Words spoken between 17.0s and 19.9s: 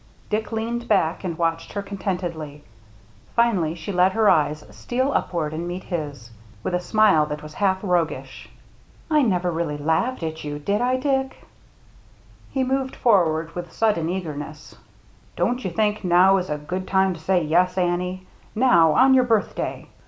to say yes, Annie,— now, on your birthday